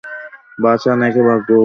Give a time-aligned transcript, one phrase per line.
[0.59, 1.57] বাঁচান একে ভগবান!